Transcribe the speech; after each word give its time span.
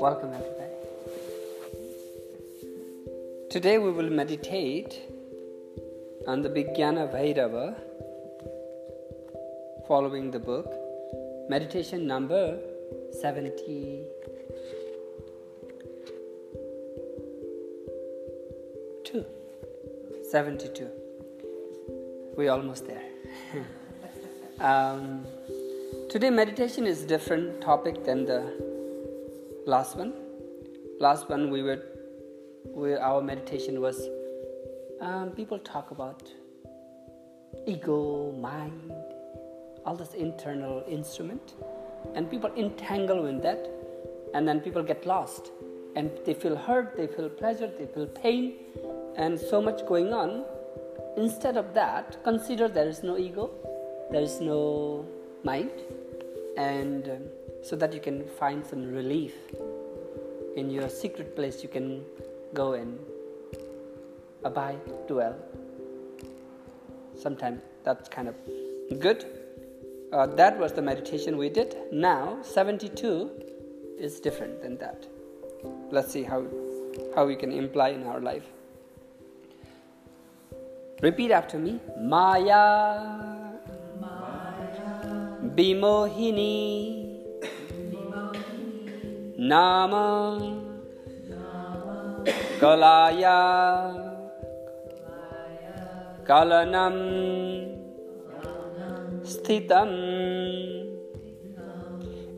Welcome, 0.00 0.32
everybody. 0.32 0.72
Today 3.50 3.78
we 3.78 3.90
will 3.90 4.10
meditate 4.10 5.00
on 6.26 6.42
the 6.42 6.48
Vijnana 6.48 7.12
Bhairava 7.12 7.74
following 9.88 10.30
the 10.30 10.38
book, 10.38 10.72
meditation 11.48 12.06
number 12.06 12.58
70. 13.20 14.04
72. 20.30 20.86
We're 22.36 22.50
almost 22.50 22.86
there. 22.86 23.02
um, 24.60 25.24
today 26.10 26.28
meditation 26.28 26.86
is 26.86 27.04
a 27.04 27.06
different 27.06 27.62
topic 27.62 28.04
than 28.04 28.26
the 28.26 28.67
last 29.68 29.96
one. 29.96 30.14
Last 30.98 31.28
one 31.28 31.50
we 31.50 31.62
were, 31.62 31.82
we, 32.74 32.94
our 32.94 33.20
meditation 33.20 33.82
was 33.82 34.08
um, 35.00 35.30
people 35.32 35.58
talk 35.58 35.90
about 35.90 36.22
ego, 37.66 38.32
mind, 38.40 38.92
all 39.84 39.94
this 39.94 40.14
internal 40.14 40.82
instrument, 40.88 41.54
and 42.14 42.30
people 42.30 42.50
entangle 42.56 43.26
in 43.26 43.42
that, 43.42 43.68
and 44.32 44.48
then 44.48 44.60
people 44.60 44.82
get 44.82 45.06
lost, 45.06 45.52
and 45.96 46.10
they 46.24 46.32
feel 46.32 46.56
hurt, 46.56 46.96
they 46.96 47.06
feel 47.06 47.28
pleasure, 47.28 47.70
they 47.78 47.86
feel 47.86 48.06
pain, 48.06 48.54
and 49.16 49.38
so 49.38 49.60
much 49.60 49.86
going 49.86 50.14
on. 50.14 50.44
Instead 51.18 51.58
of 51.58 51.74
that, 51.74 52.16
consider 52.24 52.68
there 52.68 52.88
is 52.88 53.02
no 53.02 53.18
ego, 53.18 53.50
there 54.10 54.22
is 54.22 54.40
no 54.40 55.06
mind, 55.44 55.72
and 56.56 57.08
um, 57.08 57.22
so 57.62 57.76
that 57.76 57.92
you 57.92 58.00
can 58.00 58.26
find 58.26 58.64
some 58.64 58.92
relief 58.94 59.34
in 60.56 60.70
your 60.70 60.88
secret 60.88 61.36
place, 61.36 61.62
you 61.62 61.68
can 61.68 62.04
go 62.54 62.72
and 62.72 62.98
abide, 64.44 64.80
dwell. 65.06 65.36
Sometimes 67.16 67.60
that's 67.84 68.08
kind 68.08 68.28
of 68.28 68.34
good. 69.00 69.24
Uh, 70.12 70.26
that 70.26 70.58
was 70.58 70.72
the 70.72 70.82
meditation 70.82 71.36
we 71.36 71.48
did. 71.48 71.76
Now, 71.92 72.38
72 72.42 73.30
is 73.98 74.20
different 74.20 74.62
than 74.62 74.78
that. 74.78 75.06
Let's 75.90 76.12
see 76.12 76.22
how, 76.22 76.44
how 77.14 77.26
we 77.26 77.36
can 77.36 77.52
imply 77.52 77.90
in 77.90 78.04
our 78.04 78.20
life. 78.20 78.44
Repeat 81.02 81.30
after 81.30 81.58
me. 81.58 81.80
Maya. 82.00 83.52
Maya. 84.00 85.38
Bimohini. 85.54 87.07
नाम। 89.40 89.90
कलाया। 92.60 93.40
कलनं 96.30 96.96
स्थितम्। 99.24 99.94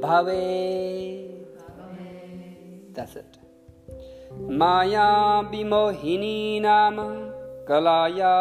भवे। 0.00 0.42
That's 2.98 3.16
it. 3.16 3.36
माया 4.50 5.40
विमोहिनी 5.40 6.60
नाम 6.60 6.96
कलाया 7.68 8.34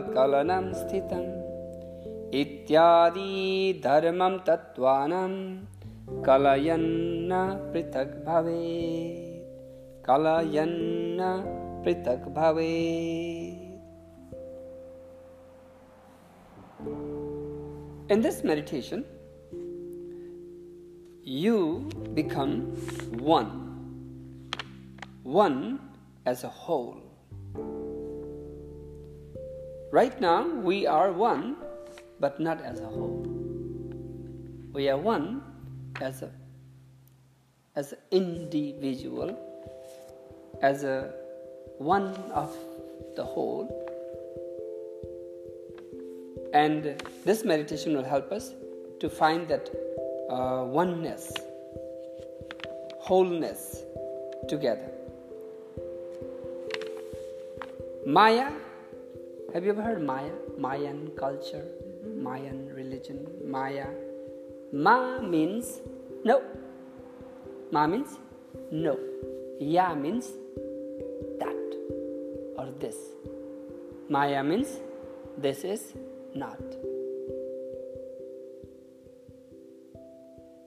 कलनं 0.00 0.72
स्थितम् 0.72 1.44
इत्यादि 2.34 3.80
धर्मं 3.84 4.38
तत्त्वानं 4.38 5.56
कलयन्न 6.22 7.30
पृथक् 7.72 8.24
भवेत्। 8.24 10.04
कलयन्न 10.10 11.42
पृथक् 11.84 12.28
भवेत्। 12.28 13.64
In 18.12 18.22
this 18.22 18.44
meditation, 18.44 19.02
you 21.24 21.88
become 22.12 22.60
one, 23.18 24.50
one 25.22 25.80
as 26.26 26.44
a 26.44 26.48
whole. 26.48 27.00
Right 29.90 30.20
now, 30.20 30.46
we 30.46 30.86
are 30.86 31.12
one, 31.12 31.56
but 32.20 32.40
not 32.40 32.60
as 32.60 32.80
a 32.80 32.86
whole. 32.86 33.26
We 34.72 34.88
are 34.90 34.98
one 34.98 35.42
as 36.00 36.22
a 36.22 36.30
as 37.76 37.92
an 37.92 37.98
individual, 38.12 39.36
as 40.62 40.84
a 40.84 41.12
one 41.78 42.08
of 42.32 42.54
the 43.16 43.24
whole, 43.24 43.66
and 46.52 47.02
this 47.24 47.44
meditation 47.44 47.96
will 47.96 48.04
help 48.04 48.30
us 48.30 48.52
to 49.00 49.08
find 49.08 49.48
that 49.48 49.70
uh, 50.30 50.64
oneness, 50.66 51.32
wholeness 52.98 53.82
together. 54.48 54.90
Maya, 58.06 58.50
have 59.52 59.64
you 59.64 59.70
ever 59.70 59.82
heard 59.82 60.02
Maya? 60.02 60.32
Mayan 60.58 61.10
culture, 61.16 61.66
Mayan 62.04 62.70
religion, 62.74 63.26
Maya. 63.44 63.86
Ma 64.72 65.20
means 65.20 65.80
no. 66.24 66.42
Ma 67.70 67.86
means 67.86 68.18
no. 68.70 68.98
Ya 69.58 69.94
means 69.94 70.32
that 71.38 71.78
or 72.56 72.68
this. 72.78 72.96
Maya 74.08 74.42
means 74.42 74.80
this 75.38 75.64
is 75.64 75.94
not. 76.34 76.60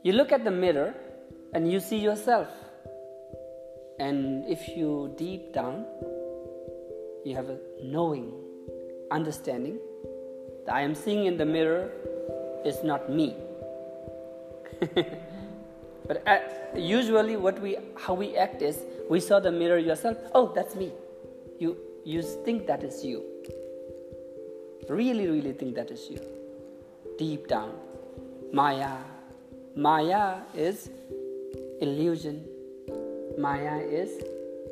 You 0.08 0.14
look 0.14 0.32
at 0.32 0.46
the 0.46 0.52
mirror 0.52 0.94
and 1.54 1.70
you 1.70 1.82
see 1.82 1.98
yourself. 1.98 2.48
And 4.00 4.46
if 4.48 4.66
you 4.70 5.14
deep 5.18 5.52
down, 5.54 5.84
you 7.26 7.36
have 7.36 7.50
a 7.50 7.58
knowing, 7.84 8.32
understanding 9.12 9.80
that 10.66 10.74
I 10.74 10.84
am 10.84 10.96
seeing 10.96 11.26
in 11.26 11.36
the 11.36 11.46
mirror 11.46 11.92
is 12.64 12.86
not 12.86 13.10
me. 13.10 13.36
but 16.08 16.24
uh, 16.26 16.40
usually, 16.74 17.36
what 17.36 17.62
we 17.62 17.76
how 17.98 18.14
we 18.14 18.38
act 18.38 18.62
is 18.62 18.80
we 19.10 19.20
saw 19.20 19.42
the 19.42 19.52
mirror 19.52 19.78
yourself. 19.78 20.16
Oh, 20.34 20.54
that's 20.56 20.74
me. 20.78 20.94
You 21.60 21.76
you 22.06 22.22
think 22.22 22.66
that 22.68 22.82
is 22.82 23.04
you 23.04 23.26
really, 24.88 25.28
really 25.28 25.52
think 25.52 25.76
that 25.76 25.92
is 25.92 26.10
you. 26.10 26.22
Deep 27.18 27.50
down. 27.50 27.74
Maya. 28.54 28.96
Maya 29.78 30.42
is 30.56 30.90
illusion. 31.82 32.44
Maya 33.38 33.78
is 33.78 34.10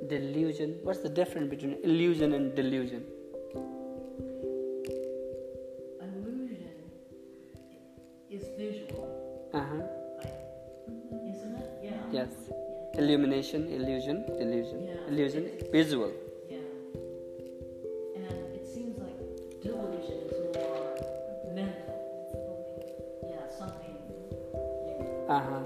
delusion. 0.09 0.79
What's 0.81 1.01
the 1.01 1.09
difference 1.09 1.47
between 1.47 1.77
illusion 1.83 2.33
and 2.33 2.55
delusion? 2.55 3.05
Illusion 6.01 6.73
is 8.31 8.47
visual. 8.57 9.05
Uh 9.53 9.59
huh. 9.59 9.83
Like, 10.17 11.21
isn't 11.35 11.55
it? 11.55 11.69
Yeah. 11.83 11.91
Yes. 12.11 12.29
Yeah. 12.49 13.01
Illumination, 13.01 13.67
illusion, 13.71 14.25
delusion. 14.39 14.87
Yeah. 14.87 15.07
Illusion, 15.13 15.51
visual. 15.71 16.11
Yeah. 25.35 25.63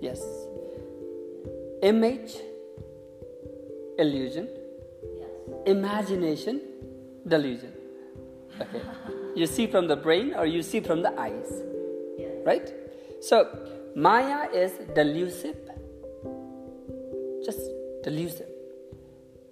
Yes. 0.00 0.22
Image, 1.82 2.36
illusion. 3.98 4.48
Yes. 5.18 5.30
Imagination, 5.66 6.60
delusion. 7.26 7.72
Okay. 8.60 8.82
you 9.34 9.46
see 9.46 9.66
from 9.66 9.86
the 9.86 9.96
brain 9.96 10.34
or 10.34 10.46
you 10.46 10.62
see 10.62 10.80
from 10.80 11.02
the 11.02 11.18
eyes. 11.20 11.62
Yes. 12.18 12.32
right? 12.44 12.72
So, 13.20 13.46
Maya 13.94 14.48
is 14.52 14.72
delusive, 14.94 15.56
just 17.44 17.60
delusive. 18.02 18.48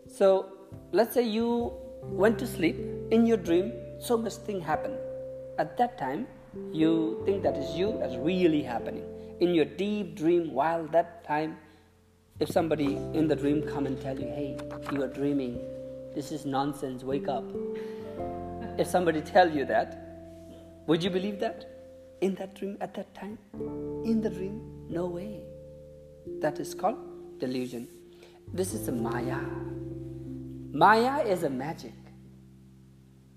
So, 0.06 0.46
let's 0.92 1.14
say 1.14 1.22
you 1.22 1.72
went 2.02 2.38
to 2.38 2.46
sleep, 2.46 2.76
in 3.10 3.26
your 3.26 3.36
dream, 3.36 3.72
so 3.98 4.16
much 4.16 4.34
thing 4.34 4.60
happened. 4.60 4.98
At 5.56 5.76
that 5.78 5.96
time, 5.98 6.26
you 6.72 7.22
think 7.24 7.42
that 7.44 7.56
is 7.56 7.76
you 7.76 8.00
as 8.00 8.16
really 8.16 8.62
happening. 8.62 9.04
In 9.40 9.54
your 9.54 9.64
deep 9.64 10.16
dream, 10.16 10.52
while 10.52 10.86
that 10.88 11.24
time, 11.24 11.56
if 12.40 12.50
somebody 12.50 12.96
in 12.96 13.28
the 13.28 13.36
dream 13.36 13.62
come 13.62 13.86
and 13.86 14.00
tell 14.00 14.18
you, 14.18 14.26
hey, 14.26 14.58
you 14.92 15.02
are 15.02 15.08
dreaming, 15.08 15.60
this 16.14 16.32
is 16.32 16.44
nonsense, 16.44 17.04
wake 17.04 17.28
up. 17.28 17.44
If 18.78 18.88
somebody 18.88 19.20
tell 19.20 19.48
you 19.48 19.64
that, 19.66 19.96
would 20.86 21.02
you 21.04 21.10
believe 21.10 21.38
that? 21.40 21.70
In 22.20 22.34
that 22.36 22.54
dream, 22.54 22.76
at 22.80 22.94
that 22.94 23.14
time? 23.14 23.38
In 24.04 24.20
the 24.20 24.30
dream? 24.30 24.60
No 24.88 25.06
way. 25.06 25.42
That 26.40 26.58
is 26.58 26.74
called 26.74 27.38
delusion. 27.38 27.86
This 28.52 28.74
is 28.74 28.88
a 28.88 28.92
Maya. 28.92 29.38
Maya 30.72 31.24
is 31.24 31.44
a 31.44 31.50
magic. 31.50 31.94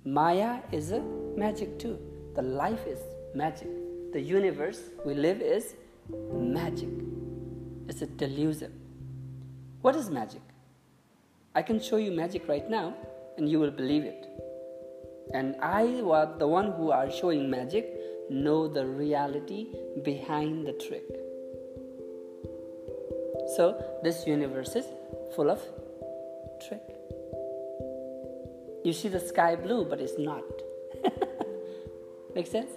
Maya 0.03 0.61
is 0.71 0.91
a 0.91 1.01
magic 1.35 1.77
too. 1.77 1.99
The 2.38 2.44
life 2.44 2.86
is 2.86 3.00
magic. 3.34 3.68
The 4.13 4.22
universe 4.22 4.80
we 5.04 5.16
live 5.16 5.42
is 5.42 5.74
magic. 6.31 6.89
It's 7.89 8.04
a 8.04 8.06
delusion. 8.06 8.74
What 9.81 9.95
is 9.95 10.12
magic? 10.12 10.42
I 11.56 11.63
can 11.63 11.80
show 11.80 11.98
you 11.98 12.12
magic 12.12 12.48
right 12.48 12.69
now 12.69 12.94
and 13.38 13.50
you 13.50 13.60
will 13.60 13.72
believe 13.72 14.04
it. 14.04 14.28
And 15.34 15.56
I, 15.63 15.88
the 16.38 16.48
one 16.48 16.74
who 16.74 16.92
are 16.92 17.10
showing 17.10 17.50
magic, 17.50 17.92
know 18.30 18.68
the 18.68 18.86
reality 18.86 19.69
behind 20.04 20.68
the 20.68 20.74
trick. 20.74 21.10
So 23.56 23.84
this 24.04 24.28
universe 24.28 24.75
is 24.75 24.86
full 25.36 25.50
of 25.50 25.60
trick. 26.68 26.84
You 28.86 28.94
see 28.94 29.07
the 29.07 29.19
sky 29.19 29.56
blue, 29.56 29.86
but 29.86 30.00
it's 30.00 30.19
not. 30.19 30.44
Make 32.38 32.45
sense? 32.45 32.69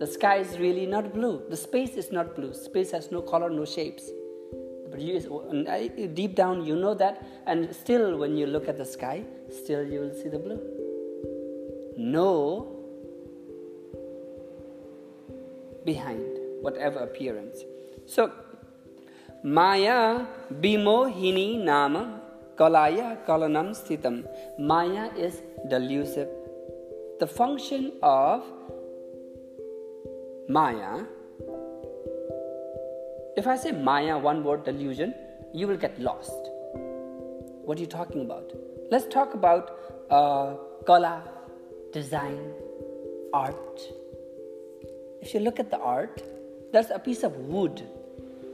The 0.00 0.08
sky 0.08 0.38
is 0.38 0.58
really 0.58 0.86
not 0.86 1.14
blue. 1.14 1.42
The 1.50 1.56
space 1.56 1.94
is 1.94 2.10
not 2.10 2.34
blue. 2.34 2.52
Space 2.52 2.90
has 2.90 3.12
no 3.12 3.22
color, 3.22 3.48
no 3.48 3.64
shapes. 3.64 4.10
But 4.90 5.00
you, 5.00 5.20
deep 6.12 6.34
down, 6.34 6.66
you 6.66 6.74
know 6.74 6.94
that, 6.94 7.24
and 7.46 7.72
still, 7.72 8.18
when 8.18 8.36
you 8.36 8.46
look 8.46 8.68
at 8.68 8.76
the 8.76 8.84
sky, 8.84 9.22
still 9.50 9.86
you 9.86 10.00
will 10.00 10.14
see 10.20 10.28
the 10.28 10.40
blue. 10.40 10.60
No 11.96 12.66
behind 15.84 16.26
whatever 16.60 16.98
appearance. 17.10 17.62
So, 18.04 18.32
Maya 19.44 20.26
bimohini 20.52 21.62
nama 21.62 22.20
kalaya 22.56 23.24
kalanam 23.24 23.76
sthitam. 23.80 24.24
Maya 24.58 25.10
is 25.16 25.40
delusive. 25.68 26.33
The 27.20 27.26
function 27.26 27.92
of 28.02 28.44
Maya, 30.48 31.04
if 33.36 33.46
I 33.46 33.56
say 33.56 33.72
Maya, 33.72 34.18
one 34.18 34.42
word 34.44 34.64
delusion, 34.64 35.14
you 35.52 35.68
will 35.68 35.76
get 35.76 36.00
lost. 36.00 36.50
What 37.64 37.78
are 37.78 37.80
you 37.80 37.86
talking 37.86 38.20
about? 38.20 38.52
Let's 38.90 39.06
talk 39.06 39.34
about 39.34 39.78
uh, 40.10 40.54
kala, 40.86 41.22
design, 41.92 42.52
art. 43.32 43.80
If 45.22 45.34
you 45.34 45.40
look 45.40 45.60
at 45.60 45.70
the 45.70 45.78
art, 45.78 46.22
there's 46.72 46.90
a 46.90 46.98
piece 46.98 47.22
of 47.22 47.36
wood 47.36 47.82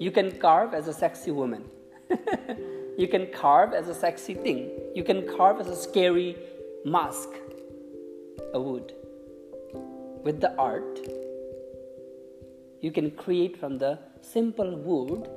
you 0.01 0.11
can 0.11 0.31
carve 0.39 0.73
as 0.73 0.89
a 0.89 0.95
sexy 0.95 1.31
woman. 1.31 1.65
you 2.97 3.07
can 3.07 3.27
carve 3.27 3.75
as 3.75 3.89
a 3.89 3.95
sexy 3.95 4.33
thing. 4.33 4.71
You 4.95 5.05
can 5.05 5.29
carve 5.37 5.61
as 5.61 5.69
a 5.69 5.77
scary 5.77 6.37
mask, 6.87 7.29
a 8.55 8.61
wood. 8.61 8.93
With 10.23 10.41
the 10.41 10.55
art, 10.57 10.99
you 12.81 12.91
can 12.91 13.11
create 13.11 13.59
from 13.59 13.79
the 13.79 13.99
simple 14.21 14.77
wood, 14.77 15.29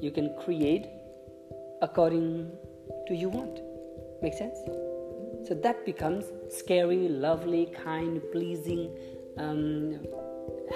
you 0.00 0.10
can 0.10 0.34
create 0.44 0.86
according 1.82 2.50
to 3.06 3.14
you 3.14 3.28
want. 3.28 3.60
Make 4.22 4.34
sense? 4.34 4.58
So 5.46 5.54
that 5.62 5.84
becomes 5.86 6.26
scary, 6.48 7.08
lovely, 7.08 7.72
kind, 7.84 8.20
pleasing, 8.32 8.90
um, 9.38 10.00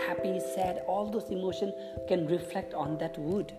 happy, 0.06 0.40
sad, 0.40 0.82
all 0.86 1.10
those 1.10 1.30
emotions 1.30 1.72
can 2.08 2.26
reflect 2.26 2.74
on 2.74 2.98
that 2.98 3.18
wood. 3.18 3.52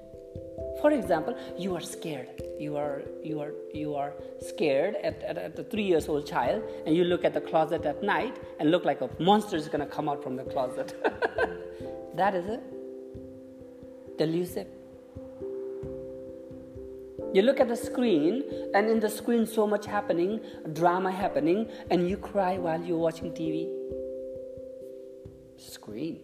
For 0.81 0.91
example, 0.91 1.37
you 1.57 1.75
are 1.75 1.81
scared. 1.81 2.41
You 2.59 2.77
are 2.77 3.01
you 3.23 3.39
are 3.39 3.53
you 3.73 3.95
are 3.95 4.13
scared 4.39 4.95
at, 4.95 5.21
at, 5.23 5.37
at 5.37 5.59
a 5.59 5.63
three 5.63 5.83
years 5.83 6.07
old 6.07 6.27
child, 6.27 6.63
and 6.85 6.95
you 6.95 7.03
look 7.03 7.23
at 7.25 7.33
the 7.33 7.41
closet 7.41 7.85
at 7.85 8.03
night 8.03 8.37
and 8.59 8.71
look 8.71 8.85
like 8.85 9.01
a 9.01 9.09
monster 9.19 9.55
is 9.55 9.67
gonna 9.67 9.85
come 9.85 10.09
out 10.09 10.23
from 10.23 10.35
the 10.35 10.43
closet. 10.43 10.93
that 12.15 12.35
is 12.35 12.45
it. 12.47 12.63
delusive. 14.17 14.67
You 17.33 17.41
look 17.41 17.59
at 17.59 17.67
the 17.67 17.75
screen, 17.75 18.43
and 18.73 18.89
in 18.89 19.01
the 19.01 19.09
screen, 19.09 19.45
so 19.45 19.67
much 19.67 19.85
happening, 19.85 20.39
drama 20.71 21.11
happening, 21.11 21.69
and 21.91 22.09
you 22.09 22.15
cry 22.15 22.57
while 22.57 22.81
you're 22.81 22.97
watching 22.97 23.31
TV 23.31 23.67
screen. 25.57 26.19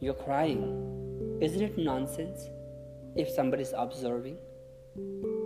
You're 0.00 0.14
crying. 0.14 1.38
Isn't 1.42 1.62
it 1.62 1.76
nonsense 1.76 2.48
if 3.16 3.28
somebody 3.28 3.62
is 3.62 3.74
observing 3.76 4.36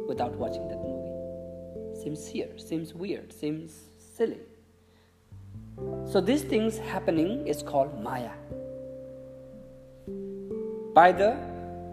without 0.09 0.35
watching 0.37 0.69
that 0.69 0.79
movie? 0.79 2.03
Seems 2.03 2.27
here, 2.27 2.59
seems 2.59 2.95
weird, 2.95 3.33
seems 3.33 3.75
silly. 3.99 4.41
So 6.07 6.21
these 6.21 6.43
things 6.43 6.79
happening 6.79 7.47
is 7.47 7.63
called 7.63 8.03
Maya. 8.03 8.33
By 10.95 11.13
the 11.13 11.37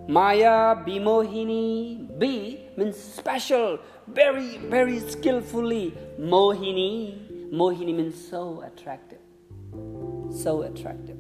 Maya 0.08 0.75
Bimohini, 0.86 2.20
B 2.20 2.70
means 2.78 2.98
special, 2.98 3.80
very, 4.08 4.58
very 4.58 5.00
skillfully. 5.00 5.98
Mohini, 6.20 7.52
Mohini 7.52 7.96
means 7.96 8.30
so 8.30 8.62
attractive 8.62 9.20
so 10.34 10.64
attractive. 10.64 11.18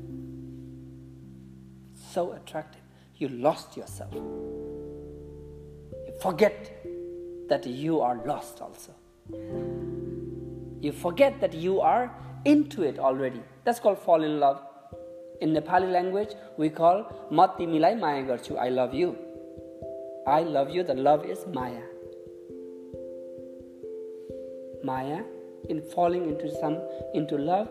So 2.11 2.33
attractive. 2.33 2.81
You 3.23 3.29
lost 3.29 3.77
yourself. 3.77 4.13
You 4.13 6.13
forget 6.21 6.69
that 7.47 7.65
you 7.65 8.01
are 8.01 8.21
lost 8.25 8.59
also. 8.59 8.91
You 10.81 10.91
forget 10.91 11.39
that 11.39 11.53
you 11.53 11.79
are 11.79 12.11
into 12.43 12.83
it 12.83 12.99
already. 12.99 13.41
That's 13.63 13.79
called 13.79 13.99
fall 13.99 14.23
in 14.23 14.41
love. 14.41 14.59
In 15.39 15.53
Nepali 15.53 15.89
language, 15.89 16.35
we 16.57 16.69
call 16.69 17.29
Mati 17.31 17.65
Milai 17.65 17.97
Maya 17.97 18.23
Garchu. 18.23 18.59
I 18.59 18.67
love 18.67 18.93
you. 18.93 19.15
I 20.27 20.41
love 20.41 20.69
you. 20.69 20.83
The 20.83 20.93
love 20.93 21.23
is 21.23 21.45
Maya. 21.53 21.83
Maya, 24.83 25.23
in 25.69 25.81
falling 25.95 26.27
into 26.27 26.53
some 26.59 26.77
into 27.13 27.37
love, 27.37 27.69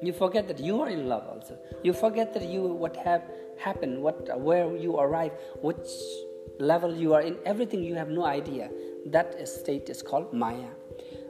you 0.00 0.14
forget 0.14 0.48
that 0.48 0.58
you 0.58 0.80
are 0.80 0.88
in 0.88 1.06
love 1.06 1.28
also. 1.28 1.58
You 1.82 1.92
forget 1.92 2.32
that 2.32 2.48
you 2.48 2.62
what 2.62 2.96
have 2.96 3.20
happened, 3.58 4.02
what 4.02 4.40
where 4.40 4.76
you 4.76 4.98
arrive, 4.98 5.32
which 5.60 5.88
level 6.58 6.94
you 6.94 7.14
are 7.14 7.20
in. 7.20 7.36
Everything 7.44 7.82
you 7.82 7.94
have 7.94 8.08
no 8.08 8.24
idea. 8.24 8.70
That 9.06 9.46
state 9.48 9.88
is 9.88 10.02
called 10.02 10.32
Maya. 10.32 10.68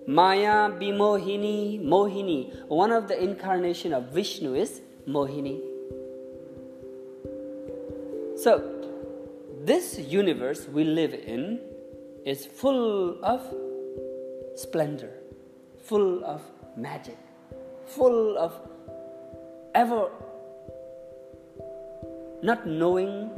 Maya 0.06 0.70
Bimohini 0.70 1.82
Mohini. 1.82 2.54
One 2.68 2.92
of 2.92 3.08
the 3.08 3.20
incarnation 3.22 3.92
of 3.92 4.10
Vishnu 4.10 4.54
is 4.54 4.80
Mohini. 5.08 5.60
So 8.36 8.70
this 9.64 9.98
universe 9.98 10.68
we 10.68 10.84
live 10.84 11.14
in 11.14 11.60
is 12.24 12.44
full 12.46 13.22
of 13.24 13.42
splendor, 14.56 15.10
full 15.82 16.24
of 16.24 16.42
magic 16.76 17.16
full 17.86 18.38
of 18.38 18.52
ever 19.74 20.08
not 22.48 22.66
knowing. 22.66 23.30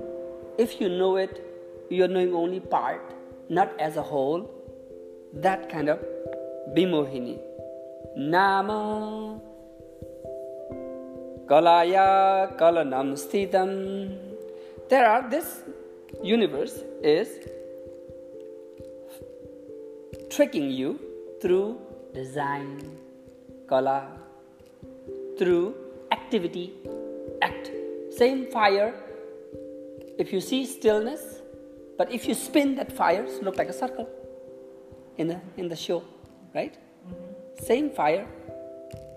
If 0.59 0.81
you 0.81 0.89
know 0.89 1.17
it, 1.17 1.35
you're 1.89 2.09
knowing 2.09 2.35
only 2.35 2.61
part, 2.61 3.15
not 3.49 3.79
as 3.79 3.97
a 3.97 4.03
whole. 4.03 4.51
That 5.33 5.69
kind 5.71 5.89
of 5.89 6.01
bimohini. 6.75 7.39
Nama 8.17 9.39
kalaya 11.47 12.07
kalanam 12.59 13.13
sthitam. 13.25 14.19
There 14.89 15.07
are 15.07 15.29
this 15.31 15.63
universe 16.23 16.83
is 17.03 17.29
tricking 20.31 20.71
you 20.71 20.99
through 21.41 21.79
design, 22.13 22.71
kala, 23.69 23.99
through 25.39 25.75
activity. 26.11 26.73
Same 28.17 28.47
fire. 28.51 28.95
If 30.19 30.33
you 30.33 30.41
see 30.41 30.65
stillness, 30.65 31.43
but 31.99 32.13
if 32.13 32.27
you 32.27 32.35
spin 32.35 32.75
that 32.77 32.93
fire, 32.93 33.25
it 33.25 33.43
look 33.43 33.59
like 33.59 33.69
a 33.69 33.73
circle 33.73 34.09
in 35.19 35.29
the 35.29 35.41
in 35.57 35.69
the 35.69 35.77
show, 35.77 36.03
right? 36.55 36.75
Mm-hmm. 36.75 37.65
Same 37.65 37.91
fire, 37.91 38.27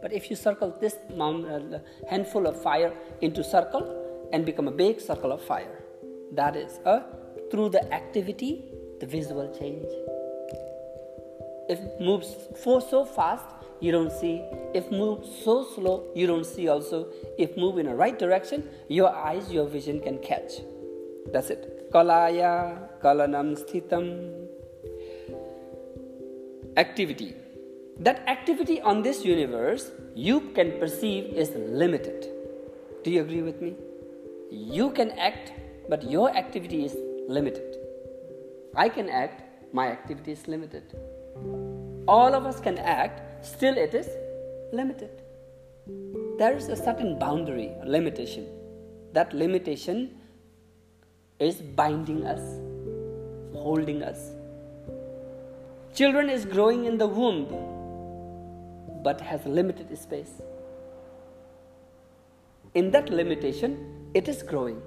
But 0.01 0.13
if 0.13 0.29
you 0.29 0.35
circle 0.35 0.75
this 0.79 0.95
mount, 1.15 1.45
uh, 1.45 1.79
handful 2.09 2.47
of 2.47 2.61
fire 2.61 2.93
into 3.21 3.43
circle 3.43 4.29
and 4.31 4.45
become 4.45 4.67
a 4.67 4.71
big 4.71 5.01
circle 5.01 5.31
of 5.31 5.41
fire, 5.41 5.83
that 6.33 6.55
is 6.55 6.79
a 6.85 7.03
through 7.51 7.69
the 7.69 7.93
activity, 7.93 8.63
the 8.99 9.05
visual 9.05 9.53
change. 9.59 9.87
If 11.67 11.79
it 11.79 12.01
moves 12.01 12.35
for 12.63 12.81
so 12.81 13.05
fast, 13.05 13.45
you 13.81 13.91
don't 13.91 14.11
see. 14.11 14.43
If 14.73 14.91
move 14.91 15.25
so 15.43 15.63
slow, 15.63 16.07
you 16.15 16.27
don't 16.27 16.45
see 16.45 16.67
also. 16.67 17.07
If 17.37 17.55
move 17.57 17.77
in 17.77 17.87
a 17.87 17.95
right 17.95 18.17
direction, 18.17 18.67
your 18.87 19.09
eyes, 19.09 19.51
your 19.51 19.67
vision 19.67 19.99
can 20.01 20.19
catch. 20.19 20.53
That's 21.31 21.49
it. 21.49 21.91
Kalaya 21.91 22.89
kalanam 23.01 23.57
sthitam. 23.57 24.47
Activity. 26.77 27.35
That 27.99 28.27
activity 28.27 28.79
on 28.81 29.01
this 29.01 29.25
universe 29.25 29.91
you 30.15 30.51
can 30.51 30.79
perceive 30.79 31.25
is 31.33 31.51
limited. 31.55 32.27
Do 33.03 33.11
you 33.11 33.21
agree 33.21 33.41
with 33.41 33.61
me? 33.61 33.75
You 34.51 34.91
can 34.91 35.11
act, 35.11 35.53
but 35.89 36.03
your 36.03 36.35
activity 36.35 36.85
is 36.85 36.95
limited. 37.27 37.77
I 38.75 38.89
can 38.89 39.09
act, 39.09 39.43
my 39.73 39.87
activity 39.87 40.31
is 40.31 40.47
limited. 40.47 40.83
All 42.11 42.33
of 42.33 42.45
us 42.47 42.59
can 42.59 42.79
act, 42.79 43.45
still 43.45 43.77
it 43.77 43.93
is 43.93 44.07
limited. 44.73 45.21
There 46.39 46.55
is 46.57 46.67
a 46.67 46.75
certain 46.75 47.19
boundary, 47.19 47.71
limitation. 47.85 48.47
That 49.13 49.31
limitation 49.31 50.17
is 51.39 51.57
binding 51.81 52.25
us, 52.25 52.39
holding 53.53 54.01
us. 54.01 54.31
Children 55.93 56.31
is 56.31 56.45
growing 56.45 56.85
in 56.85 56.97
the 56.97 57.05
womb, 57.05 57.45
but 59.03 59.21
has 59.21 59.45
limited 59.45 59.95
space. 59.95 60.41
In 62.73 62.89
that 62.89 63.11
limitation, 63.11 64.09
it 64.15 64.27
is 64.27 64.41
growing. 64.41 64.81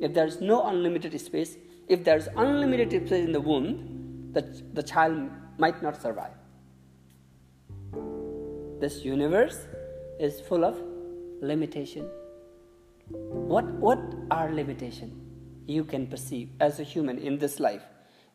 If 0.00 0.14
there 0.14 0.26
is 0.26 0.40
no 0.40 0.62
unlimited 0.64 1.20
space, 1.20 1.58
if 1.86 2.02
there 2.02 2.16
is 2.16 2.30
unlimited 2.34 3.06
space 3.08 3.26
in 3.26 3.32
the 3.32 3.42
womb, 3.42 4.30
the, 4.32 4.42
the 4.72 4.82
child 4.82 5.28
might 5.60 5.82
not 5.82 6.00
survive. 6.00 6.32
This 8.80 9.04
universe 9.04 9.58
is 10.18 10.40
full 10.40 10.64
of 10.64 10.76
limitation. 11.42 12.08
What, 13.08 13.64
what 13.86 13.98
are 14.30 14.52
limitation 14.52 15.10
you 15.66 15.84
can 15.84 16.06
perceive 16.06 16.48
as 16.60 16.80
a 16.80 16.82
human 16.82 17.18
in 17.18 17.38
this 17.38 17.60
life 17.60 17.82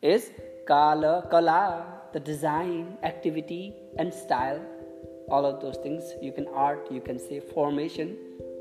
is 0.01 0.29
kala, 0.67 1.27
kala, 1.32 2.01
the 2.13 2.20
design, 2.20 2.98
activity, 3.03 3.74
and 3.98 4.13
style. 4.13 4.62
All 5.29 5.46
of 5.46 5.62
those 5.62 5.77
things 5.77 6.03
you 6.22 6.32
can 6.32 6.48
art, 6.53 6.88
you 6.91 7.01
can 7.01 7.17
say 7.17 7.39
formation 7.39 8.17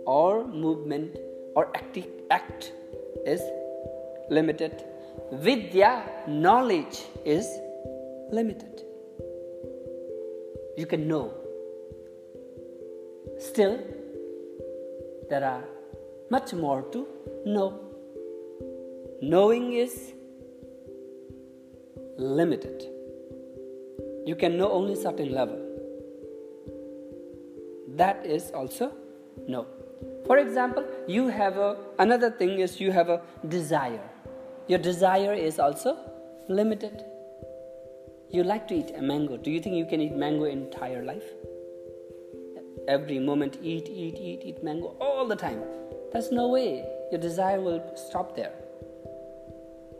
or 0.06 0.46
movement 0.46 1.16
or 1.54 1.70
acti- 1.76 2.08
act 2.30 2.72
is 3.26 3.42
limited. 4.30 4.84
Vidya, 5.32 6.02
knowledge 6.26 7.02
is 7.24 7.46
limited. 8.38 8.82
You 10.76 10.86
can 10.86 11.06
know. 11.08 11.32
Still, 13.38 13.78
there 15.30 15.44
are 15.44 15.62
much 16.30 16.52
more 16.52 16.82
to 16.94 17.06
know. 17.46 17.68
Knowing 19.22 19.72
is 19.74 19.94
limited. 22.18 22.84
You 24.26 24.34
can 24.34 24.58
know 24.58 24.70
only 24.72 24.96
certain 24.96 25.32
level. 25.32 25.60
That 28.02 28.26
is 28.26 28.50
also 28.50 28.92
no. 29.46 29.66
For 30.26 30.38
example, 30.38 30.84
you 31.06 31.28
have 31.28 31.56
a 31.56 31.76
another 31.98 32.30
thing 32.30 32.58
is 32.66 32.80
you 32.80 32.92
have 32.92 33.08
a 33.08 33.20
desire. 33.56 34.04
Your 34.66 34.78
desire 34.78 35.34
is 35.34 35.58
also 35.58 35.98
limited. 36.48 37.04
You 38.34 38.42
like 38.42 38.66
to 38.66 38.74
eat 38.74 38.90
a 38.96 39.00
mango. 39.00 39.36
Do 39.36 39.48
you 39.48 39.60
think 39.60 39.76
you 39.76 39.86
can 39.86 40.00
eat 40.00 40.16
mango 40.16 40.46
entire 40.46 41.04
life? 41.04 41.22
Every 42.88 43.20
moment 43.20 43.58
eat, 43.62 43.88
eat, 43.88 44.16
eat, 44.18 44.40
eat 44.42 44.64
mango 44.64 44.96
all 45.00 45.28
the 45.28 45.36
time. 45.36 45.62
There's 46.12 46.32
no 46.32 46.48
way. 46.48 46.84
Your 47.12 47.20
desire 47.20 47.60
will 47.60 47.80
stop 47.94 48.34
there. 48.34 48.52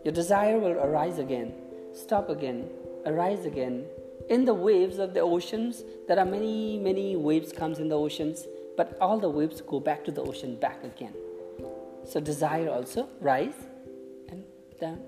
Your 0.04 0.12
desire 0.12 0.58
will 0.58 0.72
arise 0.72 1.20
again, 1.20 1.54
stop 1.92 2.28
again, 2.28 2.68
arise 3.06 3.46
again. 3.46 3.84
In 4.28 4.44
the 4.44 4.52
waves 4.52 4.98
of 4.98 5.14
the 5.14 5.20
oceans, 5.20 5.84
there 6.08 6.18
are 6.18 6.26
many, 6.26 6.76
many 6.80 7.14
waves 7.14 7.52
comes 7.52 7.78
in 7.78 7.88
the 7.88 7.96
oceans, 7.96 8.48
but 8.76 8.98
all 9.00 9.20
the 9.20 9.30
waves 9.30 9.60
go 9.60 9.78
back 9.78 10.04
to 10.06 10.10
the 10.10 10.22
ocean, 10.22 10.56
back 10.56 10.82
again. 10.82 11.14
So 12.04 12.18
desire 12.18 12.68
also 12.68 13.08
rise 13.20 13.68
and 14.28 14.42
down. 14.80 14.98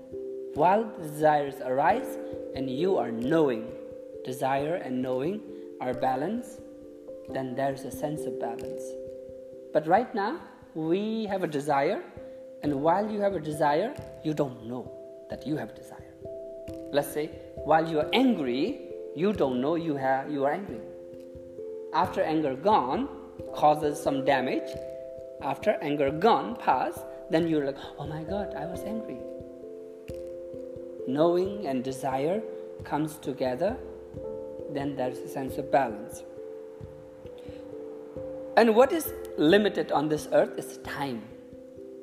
While 0.53 0.89
desires 1.01 1.55
arise 1.61 2.17
and 2.55 2.69
you 2.69 2.97
are 2.97 3.11
knowing, 3.11 3.67
desire 4.23 4.75
and 4.75 5.01
knowing 5.01 5.41
are 5.81 5.93
balanced, 5.93 6.59
then 7.29 7.55
there's 7.55 7.83
a 7.83 7.91
sense 7.91 8.21
of 8.21 8.39
balance. 8.39 8.83
But 9.73 9.87
right 9.87 10.13
now, 10.15 10.39
we 10.73 11.25
have 11.25 11.43
a 11.43 11.47
desire, 11.47 12.03
and 12.63 12.81
while 12.81 13.09
you 13.09 13.19
have 13.21 13.35
a 13.35 13.39
desire, 13.39 13.93
you 14.23 14.33
don't 14.33 14.65
know 14.65 14.91
that 15.29 15.45
you 15.45 15.57
have 15.57 15.75
desire. 15.75 16.13
Let's 16.91 17.11
say, 17.11 17.27
while 17.55 17.87
you 17.87 17.99
are 17.99 18.09
angry, 18.13 18.81
you 19.15 19.33
don't 19.33 19.61
know 19.61 19.75
you, 19.75 19.95
have, 19.95 20.31
you 20.31 20.45
are 20.45 20.51
angry. 20.51 20.79
After 21.93 22.21
anger 22.21 22.55
gone, 22.55 23.09
causes 23.53 24.01
some 24.01 24.23
damage. 24.25 24.69
After 25.41 25.77
anger 25.81 26.09
gone, 26.11 26.55
pass, 26.55 26.99
then 27.29 27.47
you're 27.47 27.65
like, 27.65 27.77
oh 27.97 28.07
my 28.07 28.23
god, 28.23 28.55
I 28.55 28.65
was 28.65 28.81
angry. 28.83 29.19
Knowing 31.07 31.67
and 31.67 31.83
desire 31.83 32.41
comes 32.83 33.17
together, 33.17 33.77
then 34.73 34.95
there's 34.95 35.19
a 35.19 35.27
sense 35.27 35.57
of 35.57 35.71
balance. 35.71 36.23
And 38.57 38.75
what 38.75 38.91
is 38.91 39.13
limited 39.37 39.91
on 39.91 40.09
this 40.09 40.27
earth 40.33 40.57
is 40.57 40.77
time. 40.79 41.21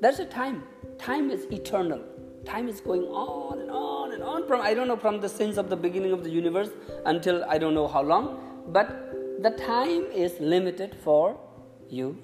There's 0.01 0.21
a 0.21 0.25
time. 0.25 0.63
Time 0.99 1.31
is 1.31 1.45
eternal. 1.51 2.01
Time 2.45 2.69
is 2.69 2.81
going 2.81 3.03
on 3.03 3.61
and 3.61 3.71
on 3.71 4.13
and 4.13 4.23
on 4.23 4.47
from, 4.47 4.61
I 4.61 4.73
don't 4.73 4.89
know, 4.89 4.97
from 4.97 5.21
the 5.21 5.29
since 5.29 5.57
of 5.57 5.69
the 5.69 5.77
beginning 5.77 6.13
of 6.13 6.25
the 6.25 6.31
universe 6.31 6.71
until 7.05 7.45
I 7.45 7.59
don't 7.59 7.75
know 7.75 7.89
how 7.89 8.03
long. 8.03 8.65
But 8.69 9.43
the 9.43 9.51
time 9.51 10.07
is 10.13 10.39
limited 10.41 10.97
for 11.03 11.39
you 11.91 12.17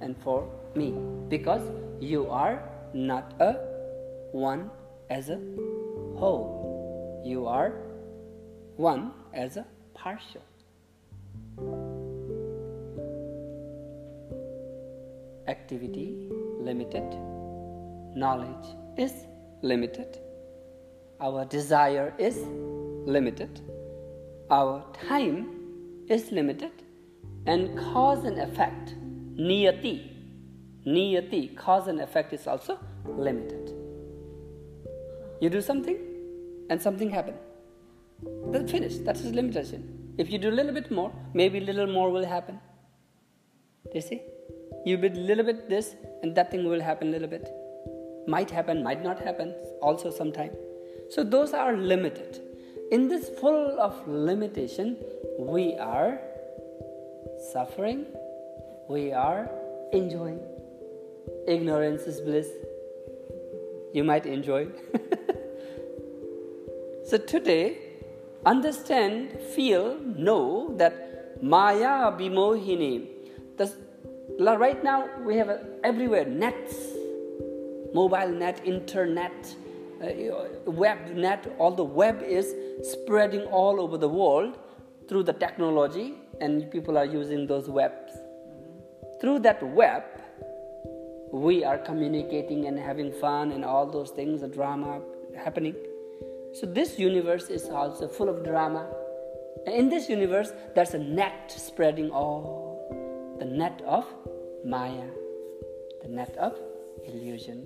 and 0.00 0.16
for 0.22 0.48
me 0.74 0.94
because 1.28 1.62
you 2.00 2.28
are 2.28 2.62
not 2.92 3.32
a 3.40 3.52
one 4.32 4.70
as 5.10 5.30
a 5.30 5.40
whole. 6.18 7.22
You 7.24 7.46
are 7.46 7.70
one 8.76 9.12
as 9.32 9.56
a 9.56 9.66
partial. 9.94 10.42
Activity 15.46 16.28
limited, 16.60 17.08
knowledge 18.14 18.68
is 18.96 19.12
limited, 19.62 20.18
our 21.20 21.44
desire 21.44 22.12
is 22.18 22.36
limited, 23.06 23.60
our 24.50 24.84
time 25.08 25.38
is 26.08 26.30
limited, 26.32 26.72
and 27.46 27.78
cause 27.78 28.24
and 28.24 28.38
effect, 28.38 28.94
niyati, 29.36 29.96
niyati, 30.86 31.56
cause 31.56 31.88
and 31.88 32.00
effect 32.00 32.32
is 32.32 32.46
also 32.46 32.78
limited. 33.06 33.57
You 35.40 35.50
do 35.50 35.60
something 35.60 35.98
and 36.70 36.80
something 36.80 37.10
happens. 37.10 37.38
That's 38.52 38.70
finished. 38.70 39.04
That 39.04 39.16
is 39.16 39.22
his 39.22 39.34
limitation. 39.34 40.14
If 40.18 40.30
you 40.32 40.38
do 40.38 40.50
a 40.50 40.56
little 40.58 40.72
bit 40.72 40.90
more, 40.90 41.12
maybe 41.32 41.58
a 41.58 41.60
little 41.60 41.86
more 41.86 42.10
will 42.10 42.24
happen. 42.24 42.58
Do 43.84 43.92
you 43.94 44.00
see? 44.00 44.22
You 44.84 44.96
little 44.96 45.44
bit 45.44 45.68
this, 45.68 45.94
and 46.22 46.34
that 46.34 46.50
thing 46.50 46.68
will 46.68 46.80
happen 46.80 47.08
a 47.08 47.10
little 47.10 47.28
bit. 47.28 47.48
Might 48.26 48.50
happen, 48.50 48.82
might 48.82 49.02
not 49.02 49.20
happen, 49.20 49.54
also 49.80 50.10
sometime. 50.10 50.50
So 51.08 51.22
those 51.22 51.52
are 51.52 51.76
limited. 51.76 52.40
In 52.90 53.08
this 53.08 53.28
full 53.40 53.78
of 53.78 54.06
limitation, 54.06 54.96
we 55.38 55.76
are 55.76 56.20
suffering, 57.52 58.06
we 58.88 59.12
are 59.12 59.50
enjoying. 59.92 60.40
Ignorance 61.46 62.02
is 62.02 62.20
bliss. 62.20 62.48
You 63.92 64.04
might 64.04 64.26
enjoy. 64.26 64.68
so 67.08 67.16
today, 67.16 67.78
understand, 68.44 69.40
feel, 69.54 69.98
know 70.00 70.74
that 70.76 71.42
Maya 71.42 72.12
Bimohini. 72.12 73.08
Right 74.38 74.84
now 74.84 75.08
we 75.24 75.36
have 75.36 75.50
everywhere 75.82 76.26
nets, 76.26 76.74
mobile 77.94 78.28
net, 78.28 78.60
internet, 78.64 79.32
uh, 80.02 80.70
web 80.70 80.98
net. 81.14 81.56
All 81.58 81.72
the 81.72 81.84
web 81.84 82.22
is 82.22 82.54
spreading 82.82 83.42
all 83.46 83.80
over 83.80 83.96
the 83.96 84.08
world 84.08 84.58
through 85.08 85.24
the 85.24 85.32
technology. 85.32 86.14
and 86.40 86.70
people 86.70 86.96
are 86.96 87.04
using 87.04 87.46
those 87.46 87.68
webs. 87.68 88.12
Through 89.20 89.40
that 89.40 89.62
web, 89.62 90.04
we 91.32 91.64
are 91.64 91.78
communicating 91.78 92.66
and 92.66 92.78
having 92.78 93.12
fun 93.12 93.52
and 93.52 93.64
all 93.64 93.86
those 93.86 94.10
things, 94.10 94.40
the 94.40 94.48
drama 94.48 95.00
happening. 95.36 95.74
So, 96.58 96.66
this 96.66 96.98
universe 96.98 97.50
is 97.50 97.68
also 97.68 98.08
full 98.08 98.28
of 98.28 98.42
drama. 98.42 98.90
In 99.66 99.88
this 99.88 100.08
universe, 100.08 100.50
there's 100.74 100.92
a 100.94 100.98
net 100.98 101.54
spreading 101.56 102.10
all 102.10 103.36
the 103.38 103.44
net 103.44 103.80
of 103.86 104.04
Maya, 104.64 105.06
the 106.02 106.08
net 106.08 106.36
of 106.36 106.58
illusion, 107.06 107.64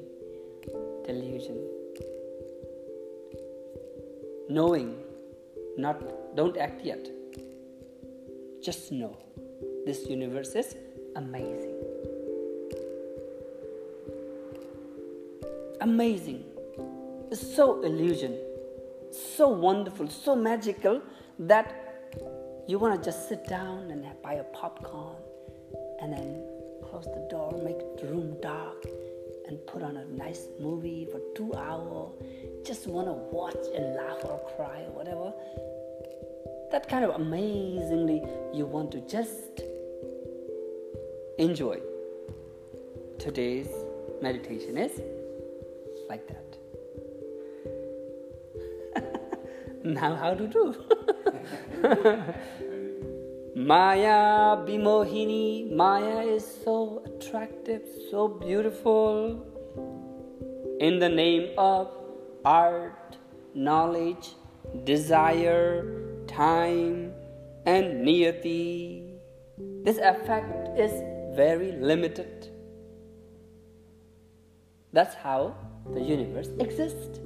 delusion. 1.06 1.56
Knowing, 4.50 4.98
not 5.78 6.36
don't 6.36 6.58
act 6.58 6.84
yet. 6.84 7.08
Just 8.62 8.92
know 8.92 9.16
this 9.86 10.06
universe 10.06 10.54
is 10.54 10.76
amazing. 11.16 11.78
Amazing. 15.80 16.44
It's 17.30 17.56
so 17.56 17.80
illusion, 17.82 18.38
so 19.12 19.48
wonderful, 19.48 20.08
so 20.08 20.34
magical 20.34 21.00
that 21.38 21.74
you 22.66 22.78
want 22.78 23.00
to 23.00 23.10
just 23.10 23.28
sit 23.28 23.46
down 23.46 23.90
and 23.90 24.04
buy 24.22 24.34
a 24.34 24.44
popcorn 24.44 25.16
and 26.00 26.12
then 26.12 26.44
close 26.84 27.04
the 27.04 27.26
door, 27.30 27.52
make 27.64 27.78
the 27.98 28.06
room 28.06 28.36
dark, 28.40 28.84
and 29.46 29.58
put 29.66 29.82
on 29.82 29.96
a 29.96 30.04
nice 30.06 30.48
movie 30.60 31.06
for 31.10 31.20
two 31.34 31.52
hours. 31.54 32.12
Just 32.64 32.86
want 32.86 33.06
to 33.06 33.12
watch 33.12 33.56
and 33.74 33.94
laugh 33.96 34.24
or 34.24 34.40
cry 34.56 34.82
or 34.82 34.92
whatever. 34.92 35.32
That 36.70 36.88
kind 36.88 37.04
of 37.04 37.20
amazingly, 37.20 38.22
you 38.54 38.66
want 38.66 38.92
to 38.92 39.00
just 39.02 39.62
enjoy. 41.38 41.80
Today's 43.18 43.68
meditation 44.22 44.78
is 44.78 45.00
like 46.08 46.26
that. 46.28 46.56
Now, 49.84 50.14
how 50.14 50.34
to 50.34 50.46
do? 50.46 50.74
Maya 53.56 54.56
Bimohini. 54.66 55.70
Maya 55.72 56.20
is 56.20 56.46
so 56.64 57.02
attractive, 57.04 57.82
so 58.10 58.28
beautiful. 58.28 59.44
In 60.80 60.98
the 60.98 61.08
name 61.08 61.50
of 61.58 61.90
art, 62.44 63.16
knowledge, 63.54 64.30
desire, 64.84 65.84
time, 66.26 67.12
and 67.66 68.06
niyati. 68.06 69.18
This 69.84 69.98
effect 69.98 70.78
is 70.78 70.92
very 71.36 71.72
limited. 71.72 72.48
That's 74.92 75.14
how 75.14 75.56
the 75.92 76.00
universe 76.00 76.48
exists. 76.58 77.18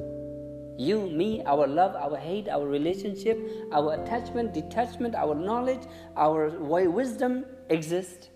You, 0.78 1.08
me, 1.08 1.42
our 1.46 1.66
love, 1.66 1.96
our 1.96 2.16
hate, 2.16 2.48
our 2.48 2.66
relationship, 2.66 3.38
our 3.72 3.94
attachment, 3.94 4.52
detachment, 4.52 5.14
our 5.14 5.34
knowledge, 5.34 5.80
our 6.16 6.50
way, 6.60 6.86
wisdom 6.86 7.46
exist. 7.70 8.30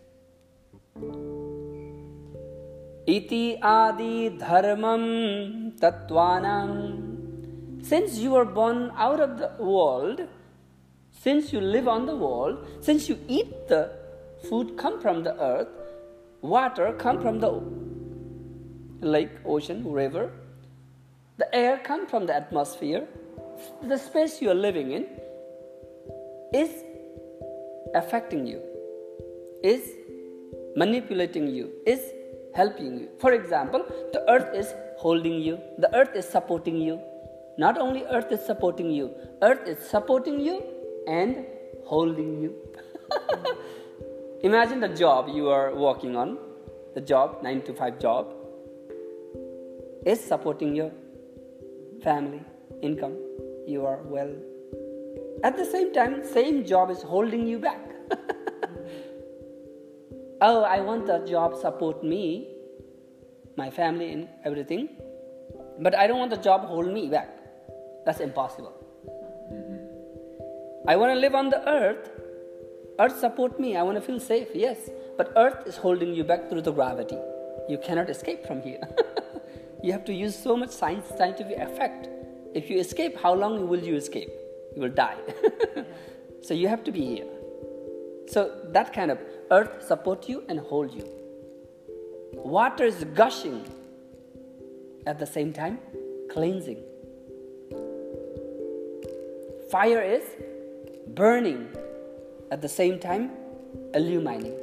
Iti 3.07 3.59
adi 3.61 4.31
dharmam 4.31 5.79
tatvanam. 5.79 7.85
Since 7.85 8.19
you 8.19 8.35
are 8.37 8.45
born 8.45 8.93
out 8.97 9.21
of 9.21 9.39
the 9.39 9.53
world, 9.59 10.23
since 11.11 11.53
you 11.53 11.61
live 11.61 11.89
on 11.89 12.07
the 12.07 12.17
world, 12.17 12.67
since 12.81 13.09
you 13.09 13.19
eat 13.29 13.69
the 13.69 13.91
food 14.49 14.77
come 14.77 15.01
from 15.01 15.23
the 15.23 15.39
earth, 15.43 15.69
water 16.41 16.95
come 16.99 17.21
from 17.21 17.41
the 17.41 17.63
lake, 19.01 19.31
ocean, 19.45 19.91
river, 19.91 20.31
the 21.41 21.49
air 21.55 21.79
comes 21.79 22.11
from 22.11 22.27
the 22.27 22.35
atmosphere. 22.35 23.07
The 23.89 23.97
space 23.97 24.41
you 24.43 24.51
are 24.51 24.61
living 24.67 24.93
in 24.93 25.07
is 26.53 26.71
affecting 27.95 28.47
you, 28.47 28.61
is 29.63 29.83
manipulating 30.77 31.49
you, 31.49 31.71
is 31.87 32.01
helping 32.55 32.99
you. 33.01 33.09
For 33.19 33.33
example, 33.33 33.85
the 34.13 34.23
earth 34.31 34.55
is 34.55 34.75
holding 34.99 35.41
you, 35.41 35.59
the 35.79 35.95
earth 35.95 36.15
is 36.15 36.29
supporting 36.29 36.77
you. 36.77 37.01
Not 37.59 37.79
only 37.79 38.05
earth 38.05 38.33
is 38.33 38.45
supporting 38.45 38.91
you, 38.91 39.11
earth 39.43 39.67
is 39.67 39.79
supporting 39.79 40.41
you 40.41 40.63
and 41.09 41.47
holding 41.85 42.43
you. 42.43 42.55
Imagine 44.43 44.81
the 44.81 44.89
job 44.89 45.29
you 45.29 45.49
are 45.49 45.75
working 45.75 46.17
on, 46.17 46.39
the 46.95 47.01
job, 47.01 47.43
9 47.43 47.63
to 47.63 47.75
5 47.75 47.99
job, 47.99 48.35
is 50.05 50.21
supporting 50.23 50.75
you 50.75 50.91
family, 52.03 52.43
income, 52.83 53.17
you 53.67 53.87
are 53.87 54.03
well. 54.05 54.33
At 55.43 55.57
the 55.57 55.65
same 55.65 55.93
time, 55.93 56.25
same 56.25 56.65
job 56.65 56.91
is 56.91 57.03
holding 57.03 57.47
you 57.47 57.59
back. 57.59 57.81
oh, 60.41 60.63
I 60.63 60.81
want 60.81 61.07
the 61.07 61.19
job 61.21 61.57
support 61.57 62.05
me, 62.05 62.49
my 63.57 63.71
family 63.71 64.13
and 64.13 64.29
everything, 64.45 64.89
but 65.81 65.97
I 65.97 66.07
don't 66.07 66.19
want 66.19 66.31
the 66.31 66.37
job 66.37 66.65
hold 66.65 66.93
me 66.93 67.09
back. 67.09 67.29
That's 68.05 68.21
impossible. 68.21 68.75
I 70.87 70.97
want 70.97 71.15
to 71.15 71.21
live 71.21 71.35
on 71.35 71.51
the 71.51 71.67
earth. 71.69 72.11
Earth 72.99 73.19
support 73.19 73.61
me. 73.61 73.77
I 73.77 73.83
want 73.83 73.97
to 73.97 74.01
feel 74.03 74.21
safe. 74.21 74.49
Yes, 74.55 74.91
but 75.17 75.33
earth 75.37 75.67
is 75.67 75.77
holding 75.77 76.15
you 76.15 76.25
back 76.25 76.49
through 76.49 76.63
the 76.63 76.73
gravity. 76.73 77.19
You 77.69 77.79
cannot 77.79 78.11
escape 78.11 78.47
from 78.47 78.63
here. 78.63 78.81
you 79.83 79.93
have 79.93 80.05
to 80.05 80.13
use 80.13 80.37
so 80.37 80.57
much 80.57 80.71
science, 80.71 81.07
scientific 81.17 81.59
effect. 81.59 82.09
If 82.55 82.69
you 82.69 82.79
escape, 82.79 83.17
how 83.17 83.35
long 83.35 83.69
will 83.69 83.83
you 83.83 83.97
escape? 83.97 84.31
You 84.75 84.83
will 84.83 84.91
die. 84.91 85.17
so 86.43 86.55
you 86.55 86.69
have 86.69 86.85
to 86.85 86.93
be 86.93 87.05
here. 87.05 87.27
So 88.29 88.61
that 88.73 88.93
kind 88.93 89.11
of 89.11 89.19
earth 89.51 89.87
support 89.87 90.29
you 90.29 90.45
and 90.49 90.61
hold 90.61 90.93
you. 90.93 91.05
Water 92.35 92.85
is 92.85 93.05
gushing 93.15 93.65
at 95.07 95.19
the 95.19 95.27
same 95.27 95.53
time, 95.53 95.79
cleansing. 96.31 96.83
Fire 99.71 100.03
is 100.03 100.23
burning 101.09 101.69
at 102.51 102.61
the 102.61 102.69
same 102.69 102.99
time, 102.99 103.31
illumining, 103.95 104.59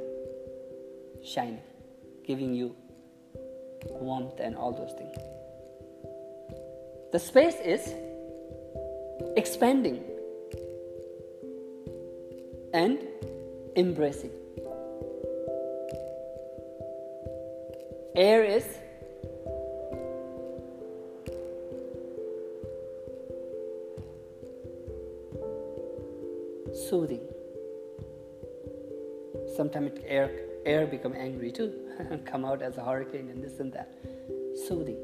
shining, 1.23 1.61
giving 2.25 2.53
you 2.53 2.75
warmth, 3.91 4.39
and 4.39 4.55
all 4.55 4.71
those 4.71 4.93
things. 4.93 5.15
The 7.11 7.19
space 7.19 7.55
is 7.63 7.93
expanding 9.35 10.03
and 12.73 12.99
embracing. 13.75 14.31
Air 18.15 18.43
is 18.43 18.65
soothing. 26.89 27.21
Sometimes 29.55 29.91
air 30.05 30.46
air 30.67 30.85
become 30.85 31.13
angry 31.13 31.51
too, 31.51 31.73
come 32.25 32.45
out 32.45 32.61
as 32.61 32.77
a 32.77 32.83
hurricane 32.83 33.29
and 33.29 33.43
this 33.43 33.59
and 33.59 33.73
that. 33.73 33.93
Soothing. 34.67 34.97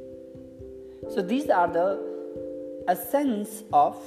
So 1.09 1.21
these 1.21 1.49
are 1.49 1.67
the 1.67 1.87
essence 2.87 3.63
of 3.71 3.97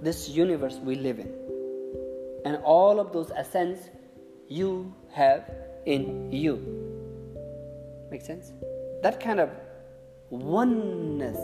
this 0.00 0.28
universe 0.28 0.78
we 0.82 0.94
live 0.94 1.18
in. 1.18 1.32
And 2.44 2.56
all 2.64 2.98
of 2.98 3.12
those 3.12 3.30
essence 3.30 3.90
you 4.48 4.94
have 5.12 5.48
in 5.86 6.30
you. 6.32 6.54
Make 8.10 8.22
sense? 8.22 8.52
That 9.02 9.20
kind 9.20 9.40
of 9.40 9.50
oneness. 10.30 11.38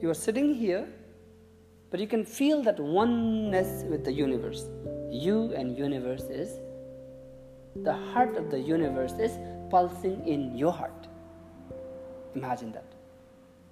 You 0.00 0.10
are 0.10 0.14
sitting 0.14 0.54
here, 0.54 0.88
but 1.90 2.00
you 2.00 2.06
can 2.06 2.24
feel 2.24 2.62
that 2.62 2.78
oneness 2.78 3.84
with 3.84 4.04
the 4.04 4.12
universe 4.12 4.68
you 5.10 5.52
and 5.54 5.76
universe 5.76 6.24
is 6.24 6.60
the 7.84 7.92
heart 7.92 8.36
of 8.36 8.50
the 8.50 8.58
universe 8.58 9.12
is 9.12 9.38
pulsing 9.70 10.26
in 10.26 10.56
your 10.56 10.72
heart. 10.72 11.06
Imagine 12.34 12.72
that. 12.72 12.84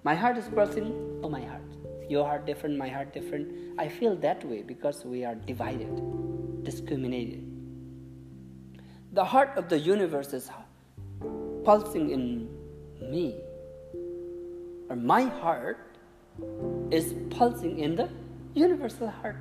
My 0.04 0.14
heart 0.14 0.38
is 0.38 0.48
pulsing 0.48 1.20
oh 1.22 1.28
my 1.28 1.42
heart. 1.42 1.62
Your 2.08 2.24
heart 2.24 2.46
different 2.46 2.76
my 2.76 2.88
heart 2.88 3.12
different. 3.12 3.78
I 3.78 3.88
feel 3.88 4.16
that 4.16 4.44
way 4.44 4.62
because 4.62 5.04
we 5.04 5.24
are 5.24 5.34
divided 5.34 5.90
discriminated. 6.66 7.44
The 9.12 9.24
heart 9.24 9.56
of 9.56 9.68
the 9.68 9.78
universe 9.78 10.32
is 10.32 10.50
pulsing 11.64 12.10
in 12.10 12.48
me. 13.00 13.36
Or 14.90 14.96
my 14.96 15.22
heart 15.22 15.96
is 16.90 17.14
pulsing 17.30 17.78
in 17.78 17.94
the 17.96 18.08
universal 18.54 19.08
heart 19.08 19.36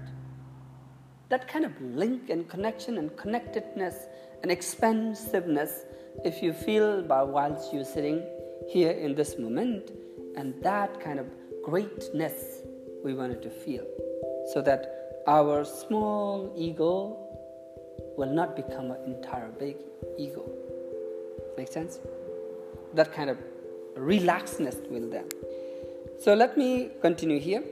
that 1.29 1.47
kind 1.47 1.65
of 1.65 1.71
link 1.81 2.29
and 2.29 2.47
connection 2.47 2.97
and 2.97 3.15
connectedness 3.17 3.95
and 4.43 4.51
expansiveness 4.51 5.85
if 6.23 6.41
you 6.41 6.53
feel 6.53 7.01
by 7.01 7.23
whilst 7.23 7.73
you're 7.73 7.83
sitting 7.83 8.23
here 8.67 8.91
in 8.91 9.15
this 9.15 9.37
moment 9.37 9.91
and 10.35 10.53
that 10.61 10.99
kind 11.01 11.19
of 11.19 11.27
greatness 11.63 12.61
we 13.03 13.13
wanted 13.13 13.41
to 13.41 13.49
feel. 13.49 13.85
So 14.53 14.61
that 14.61 15.23
our 15.27 15.65
small 15.65 16.53
ego 16.55 17.17
will 18.17 18.31
not 18.31 18.55
become 18.55 18.91
an 18.91 18.97
entire 19.05 19.49
big 19.49 19.77
ego. 20.17 20.47
Make 21.57 21.71
sense? 21.71 21.99
That 22.93 23.13
kind 23.13 23.29
of 23.29 23.37
relaxedness 23.95 24.87
will 24.89 25.09
then. 25.09 25.25
So 26.19 26.33
let 26.33 26.57
me 26.57 26.91
continue 27.01 27.39
here. 27.39 27.63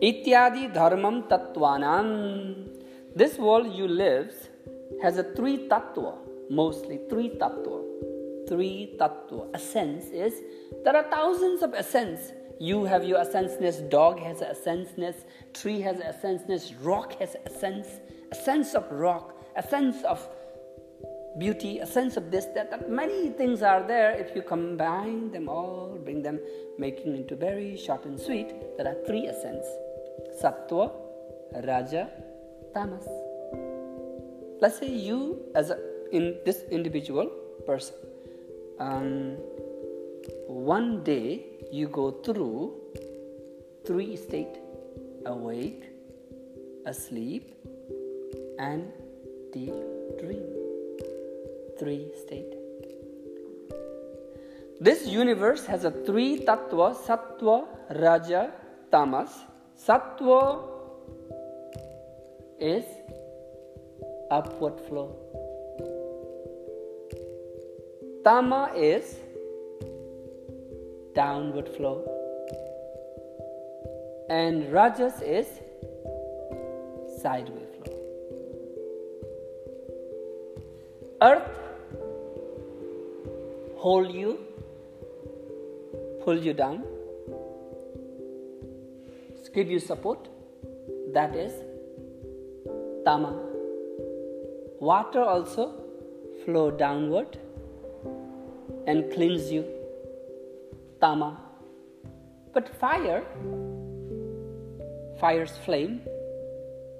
Ityadi 0.00 0.72
dharmam 0.74 1.28
tatvanam 1.28 2.81
this 3.14 3.38
world 3.38 3.72
you 3.72 3.86
live 3.86 4.34
has 5.02 5.18
a 5.18 5.24
three 5.34 5.68
tattva, 5.68 6.16
mostly 6.50 7.00
three 7.10 7.30
tattva. 7.30 7.80
Three 8.48 8.96
tattva. 8.98 9.50
Essence 9.54 10.04
is 10.06 10.42
there 10.84 10.96
are 10.96 11.10
thousands 11.10 11.62
of 11.62 11.74
essence. 11.74 12.32
You 12.60 12.84
have 12.84 13.04
your 13.04 13.18
essenceness, 13.18 13.88
dog 13.90 14.20
has 14.20 14.40
a 14.40 14.54
tree 15.52 15.80
has 15.80 15.98
a 15.98 16.14
rock 16.80 17.18
has 17.18 17.36
a 17.44 17.50
sense, 17.50 17.88
a 18.30 18.34
sense 18.34 18.74
of 18.74 18.90
rock, 18.90 19.36
a 19.56 19.62
sense 19.62 20.02
of 20.04 20.28
beauty, 21.38 21.78
a 21.78 21.86
sense 21.86 22.16
of 22.16 22.30
this, 22.30 22.46
that, 22.54 22.70
that 22.70 22.90
many 22.90 23.30
things 23.30 23.62
are 23.62 23.82
there. 23.82 24.12
If 24.12 24.36
you 24.36 24.42
combine 24.42 25.30
them 25.32 25.48
all, 25.48 25.98
bring 26.04 26.22
them, 26.22 26.38
making 26.78 27.16
into 27.16 27.36
very 27.36 27.76
short 27.76 28.04
and 28.04 28.18
sweet, 28.18 28.52
there 28.76 28.86
are 28.86 28.96
three 29.06 29.26
essence. 29.26 29.66
Sattva, 30.40 30.92
Raja, 31.66 32.10
tamas. 32.74 33.06
Let's 34.60 34.78
say 34.78 34.88
you, 34.88 35.42
as 35.54 35.70
a, 35.70 35.78
in 36.12 36.38
this 36.44 36.62
individual 36.70 37.26
person, 37.66 37.96
um, 38.78 39.36
one 40.46 41.02
day 41.02 41.44
you 41.70 41.88
go 41.88 42.10
through 42.22 42.74
three 43.84 44.16
state 44.16 44.58
awake, 45.26 45.84
asleep, 46.86 47.54
and 48.58 48.92
deep 49.52 49.74
dream. 50.20 50.46
Three 51.78 52.12
state. 52.14 52.54
This 54.80 55.06
universe 55.06 55.64
has 55.66 55.84
a 55.84 55.90
three 55.90 56.40
tattva 56.40 56.94
sattva, 56.94 57.66
raja, 58.00 58.52
tamas. 58.90 59.30
Sattva 59.76 60.71
is 62.62 62.84
upward 64.30 64.80
flow. 64.88 65.06
Tama 68.24 68.70
is 68.76 69.16
downward 71.14 71.68
flow. 71.76 71.96
And 74.30 74.72
Rajas 74.72 75.20
is 75.22 75.48
sideway 77.20 77.66
flow. 77.74 77.98
Earth 81.20 81.50
hold 83.76 84.14
you, 84.14 84.38
pull 86.24 86.38
you 86.38 86.54
down, 86.54 86.84
give 89.52 89.70
you 89.70 89.78
support. 89.78 90.28
That 91.12 91.36
is 91.36 91.52
Tama. 93.04 93.36
Water 94.80 95.22
also 95.22 95.72
flow 96.44 96.70
downward 96.70 97.36
and 98.86 99.12
cleanse 99.12 99.50
you. 99.50 99.64
Tama. 101.00 101.40
But 102.54 102.68
fire, 102.76 103.24
fire's 105.18 105.56
flame 105.64 106.00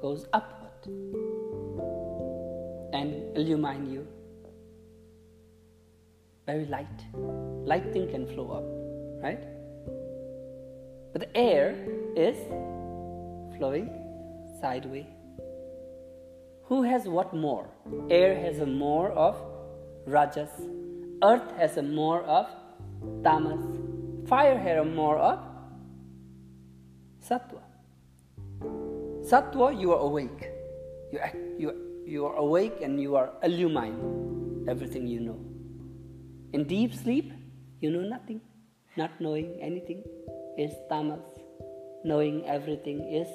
goes 0.01 0.27
upward 0.33 0.89
and 2.93 3.37
illumine 3.37 3.89
you. 3.93 4.07
Very 6.47 6.67
light. 6.67 7.07
Light 7.15 7.93
thing 7.93 8.09
can 8.11 8.27
flow 8.27 8.51
up, 8.51 9.23
right? 9.23 9.45
But 11.13 11.21
the 11.21 11.37
air 11.37 11.77
is 12.17 12.37
flowing 13.57 13.89
sideways. 14.61 15.22
Who 16.73 16.85
has 16.85 17.07
what 17.07 17.35
more? 17.35 17.67
Air 18.09 18.35
has 18.35 18.61
a 18.61 18.65
more 18.65 19.11
of 19.11 19.37
rajas, 20.07 20.49
earth 21.23 21.51
has 21.59 21.77
a 21.77 21.83
more 21.83 22.23
of 22.23 22.47
tamas, 23.23 23.61
fire 24.27 24.57
has 24.57 24.79
a 24.79 24.85
more 24.87 25.19
of 25.19 25.39
sattva. 27.29 27.61
Sattva, 29.33 29.79
you 29.79 29.93
are 29.93 29.99
awake. 29.99 30.49
You, 31.13 31.21
you, 31.59 31.75
you 32.07 32.25
are 32.25 32.37
awake 32.37 32.81
and 32.81 32.99
you 32.99 33.17
are 33.17 33.29
illumined 33.43 34.67
everything 34.67 35.07
you 35.07 35.21
know. 35.21 35.39
In 36.55 36.65
deep 36.65 36.95
sleep, 36.95 37.35
you 37.81 37.91
know 37.91 38.09
nothing. 38.17 38.41
Not 38.97 39.21
knowing 39.21 39.59
anything 39.61 40.05
is 40.57 40.73
tamas. 40.89 41.21
Knowing 42.03 42.47
everything 42.47 43.05
is 43.13 43.29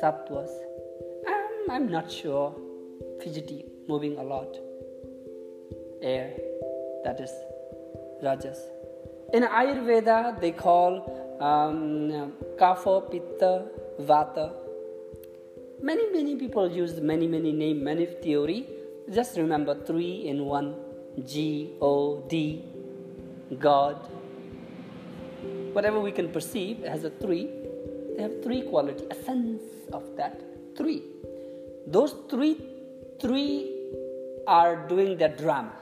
sattvas. 0.00 0.69
Um, 1.60 1.70
I'm 1.70 1.90
not 1.90 2.10
sure. 2.10 2.54
Fidgety, 3.22 3.64
moving 3.88 4.16
a 4.18 4.22
lot. 4.22 4.56
Air, 6.02 6.32
that 7.04 7.20
is 7.20 7.30
rajas. 8.22 8.58
In 9.32 9.42
Ayurveda, 9.42 10.40
they 10.40 10.52
call 10.52 11.38
um, 11.40 12.32
kapha, 12.58 13.10
pitta, 13.10 13.66
vata. 14.00 14.52
Many, 15.82 16.10
many 16.12 16.36
people 16.36 16.70
use 16.70 17.00
many, 17.00 17.26
many 17.26 17.52
name, 17.52 17.82
many 17.84 18.06
theory. 18.06 18.66
Just 19.12 19.36
remember 19.36 19.74
three 19.84 20.26
in 20.28 20.44
one 20.44 20.76
G 21.24 21.72
O 21.80 22.22
D, 22.28 22.64
God. 23.58 23.96
Whatever 25.72 26.00
we 26.00 26.12
can 26.12 26.28
perceive 26.30 26.78
has 26.84 27.04
a 27.04 27.10
three. 27.10 27.48
They 28.16 28.22
have 28.22 28.42
three 28.42 28.62
quality, 28.62 29.04
essence 29.10 29.62
of 29.92 30.16
that 30.16 30.42
three. 30.76 31.02
Those 31.90 32.14
three, 32.30 32.56
three 33.20 33.74
are 34.46 34.86
doing 34.86 35.18
the 35.18 35.28
drama, 35.28 35.72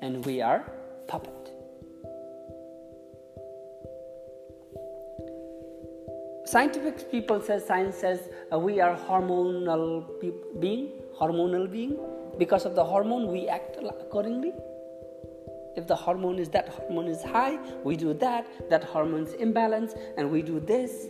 and 0.00 0.24
we 0.24 0.40
are 0.40 0.64
puppet. 1.08 1.34
Scientific 6.44 7.10
people 7.10 7.40
says 7.40 7.66
science 7.66 7.96
says 7.96 8.28
uh, 8.52 8.58
we 8.58 8.80
are 8.80 8.96
hormonal 8.96 10.20
pe- 10.20 10.60
being, 10.60 10.92
hormonal 11.18 11.68
being. 11.68 11.98
Because 12.38 12.64
of 12.64 12.76
the 12.76 12.84
hormone, 12.84 13.32
we 13.32 13.48
act 13.48 13.78
accordingly. 13.78 14.52
If 15.76 15.88
the 15.88 15.96
hormone 15.96 16.38
is 16.38 16.48
that 16.50 16.68
hormone 16.68 17.08
is 17.08 17.24
high, 17.24 17.58
we 17.82 17.96
do 17.96 18.14
that. 18.14 18.46
That 18.70 18.84
hormone 18.84 19.24
is 19.24 19.34
imbalance, 19.34 19.94
and 20.16 20.30
we 20.30 20.42
do 20.42 20.60
this. 20.60 21.08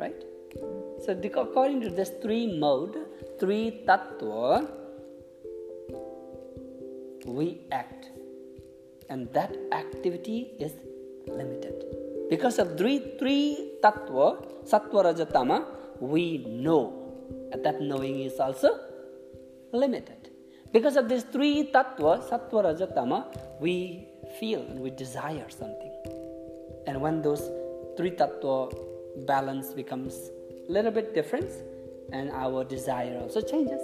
Right? 0.00 0.27
So 1.04 1.12
according 1.12 1.80
to 1.82 1.90
this 1.90 2.10
three 2.20 2.58
mode, 2.58 2.96
three 3.38 3.84
tattva, 3.86 4.68
we 7.26 7.60
act, 7.70 8.10
and 9.08 9.32
that 9.32 9.54
activity 9.72 10.52
is 10.58 10.72
limited. 11.26 11.84
Because 12.28 12.58
of 12.58 12.76
three 12.76 13.16
three 13.18 13.78
tattva, 13.82 14.44
sattva, 14.64 15.04
rajatama, 15.08 15.64
we 16.00 16.44
know, 16.46 16.92
and 17.52 17.64
that 17.64 17.80
knowing 17.80 18.20
is 18.20 18.38
also 18.40 18.78
limited. 19.72 20.30
Because 20.72 20.96
of 20.96 21.08
these 21.08 21.22
three 21.22 21.70
tattva, 21.72 22.20
sattva, 22.28 22.74
rajatama, 22.74 23.24
we 23.60 24.08
feel 24.38 24.60
and 24.60 24.80
we 24.80 24.90
desire 24.90 25.48
something. 25.48 25.94
And 26.86 27.00
when 27.00 27.22
those 27.22 27.48
three 27.96 28.10
tattva 28.10 28.74
balance 29.26 29.72
becomes 29.72 30.30
little 30.68 30.90
bit 30.90 31.14
difference 31.14 31.54
and 32.12 32.30
our 32.30 32.64
desire 32.64 33.18
also 33.20 33.40
changes. 33.40 33.80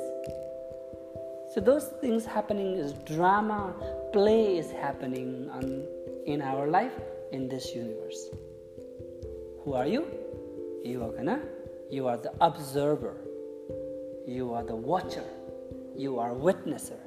So 1.55 1.61
those 1.61 1.89
things 2.01 2.25
happening 2.25 2.77
is 2.77 2.93
drama, 3.05 3.75
play 4.13 4.59
is 4.59 4.71
happening 4.71 5.49
on, 5.51 5.87
in 6.27 6.43
our 6.43 6.69
life 6.69 6.93
in 7.33 7.49
this 7.49 7.75
universe. 7.75 8.29
Who 9.65 9.75
are 9.75 9.87
you? 9.87 10.07
You 10.85 11.03
are 11.05 11.13
gonna, 11.13 11.41
you 11.91 12.07
are 12.07 12.17
the 12.17 12.33
observer. 12.41 13.17
You 14.27 14.53
are 14.53 14.65
the 14.65 14.77
watcher 14.77 15.25
you 15.97 16.19
are 16.19 16.31
witnesser. 16.31 16.99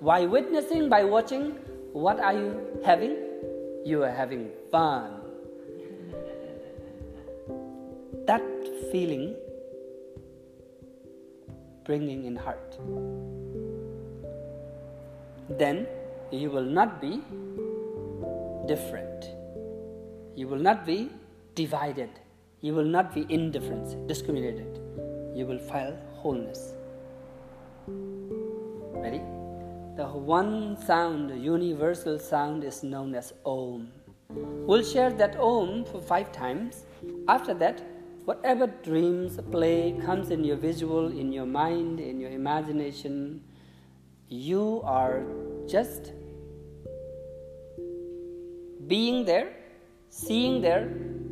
Why 0.00 0.26
witnessing? 0.26 0.88
By 0.88 1.04
watching, 1.04 1.52
what 1.92 2.18
are 2.18 2.32
you 2.32 2.80
having? 2.84 3.16
You 3.84 4.02
are 4.02 4.10
having 4.10 4.50
fun. 4.70 5.21
Feeling 8.92 9.34
bringing 11.84 12.24
in 12.26 12.36
heart. 12.36 12.78
Then 15.58 15.86
you 16.30 16.50
will 16.50 16.70
not 16.78 17.00
be 17.00 17.22
different. 18.66 19.30
You 20.36 20.46
will 20.48 20.58
not 20.58 20.86
be 20.86 21.10
divided. 21.54 22.10
You 22.60 22.74
will 22.74 22.84
not 22.84 23.14
be 23.14 23.26
indifferent, 23.28 24.06
discriminated. 24.06 24.78
You 25.34 25.46
will 25.46 25.58
feel 25.58 25.98
wholeness. 26.14 26.74
Ready? 27.86 29.22
The 29.96 30.06
one 30.06 30.76
sound, 30.76 31.30
the 31.30 31.36
universal 31.36 32.18
sound, 32.18 32.62
is 32.64 32.82
known 32.82 33.14
as 33.14 33.32
Om. 33.44 33.90
We'll 34.30 34.84
share 34.84 35.10
that 35.12 35.36
Om 35.36 35.84
for 35.84 36.00
five 36.00 36.30
times. 36.32 36.84
After 37.28 37.52
that, 37.54 37.82
whatever 38.24 38.66
dreams, 38.66 39.38
play 39.50 39.98
comes 40.04 40.30
in 40.30 40.44
your 40.44 40.56
visual, 40.56 41.06
in 41.06 41.32
your 41.32 41.46
mind, 41.46 42.00
in 42.00 42.20
your 42.20 42.30
imagination, 42.30 43.42
you 44.28 44.80
are 44.84 45.24
just 45.68 46.12
being 48.86 49.24
there, 49.24 49.52
seeing 50.08 50.60
there, 50.60 50.90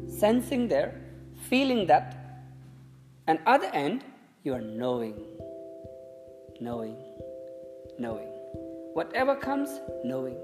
sensing 0.09 0.69
there, 0.69 1.01
feeling 1.49 1.87
that, 1.87 2.17
and 3.27 3.39
other 3.47 3.71
end, 3.73 4.05
you 4.43 4.55
are 4.55 4.61
knowing, 4.61 5.15
knowing, 6.61 6.97
knowing. 7.99 8.29
Whatever 8.95 9.37
comes, 9.37 9.81
knowing, 10.05 10.37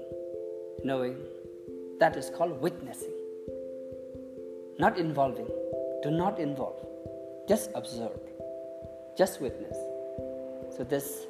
knowing. 0.83 1.17
That 1.99 2.15
is 2.15 2.29
called 2.29 2.61
witnessing. 2.61 3.13
Not 4.79 4.97
involving. 4.97 5.47
Do 6.07 6.11
not 6.11 6.39
involve. 6.39 6.87
Just 7.49 7.69
observe. 7.75 8.17
Just 9.17 9.41
witness. 9.41 9.75
So 10.77 10.85
this 10.85 11.25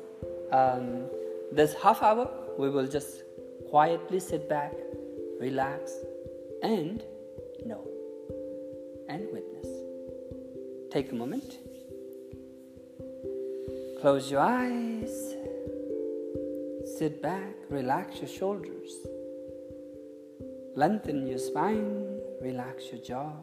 um, 0.52 1.06
this 1.52 1.74
half 1.74 2.04
hour, 2.04 2.30
we 2.60 2.70
will 2.70 2.86
just 2.86 3.24
quietly 3.72 4.20
sit 4.20 4.48
back, 4.48 4.76
relax, 5.40 5.94
and 6.62 7.04
know 7.66 7.88
and 9.10 9.28
witness. 9.34 9.68
Take 10.92 11.12
a 11.12 11.16
moment. 11.16 11.58
Close 14.00 14.30
your 14.30 14.42
eyes. 14.42 15.34
Sit 17.00 17.20
back, 17.24 17.56
relax 17.72 18.20
your 18.20 18.30
shoulders. 18.30 18.92
Lengthen 20.76 21.26
your 21.26 21.40
spine, 21.40 22.20
relax 22.42 22.92
your 22.92 23.02
jaw. 23.02 23.34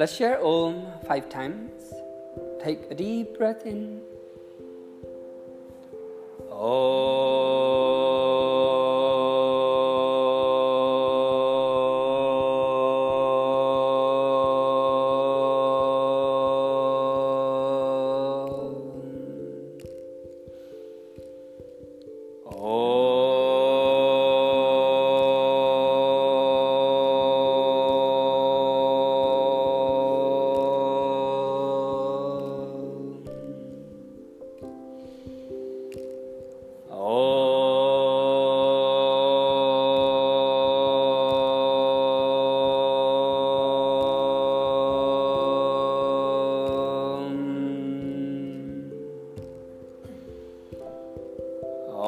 Let's 0.00 0.16
share 0.16 0.42
Om 0.42 0.86
five 1.06 1.28
times. 1.28 1.92
Take 2.64 2.90
a 2.90 2.94
deep 2.94 3.36
breath 3.36 3.66
in. 3.66 4.00
The 52.00 52.06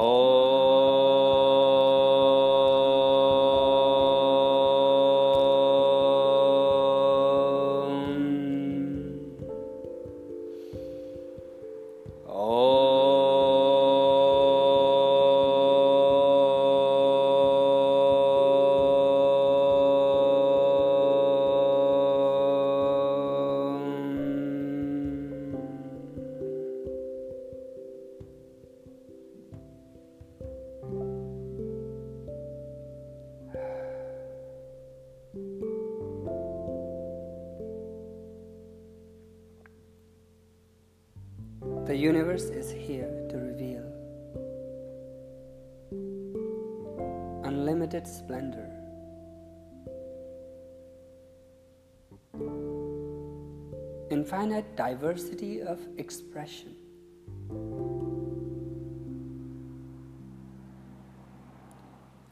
Infinite 54.42 54.74
diversity 54.74 55.62
of 55.62 55.78
expression. 55.98 56.74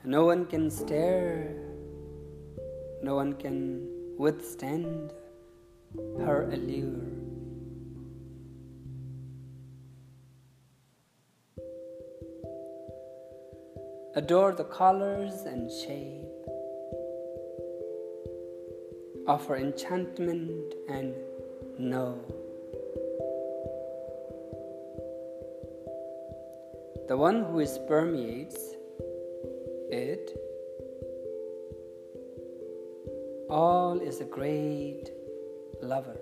No 0.02 0.24
one 0.24 0.44
can 0.46 0.72
stare, 0.72 1.54
no 3.00 3.14
one 3.14 3.34
can 3.34 3.86
withstand 4.18 5.12
her 6.18 6.50
allure. 6.50 7.06
Adore 14.16 14.50
the 14.50 14.64
colors 14.64 15.42
and 15.42 15.70
shape 15.70 16.26
of 19.28 19.46
her 19.46 19.54
enchantment 19.54 20.74
and 20.88 21.14
know. 21.80 22.18
The 27.08 27.16
one 27.16 27.44
who 27.44 27.60
is 27.60 27.78
permeates 27.88 28.76
it, 29.90 30.38
all 33.48 33.98
is 34.00 34.20
a 34.20 34.24
great 34.24 35.10
lover. 35.82 36.20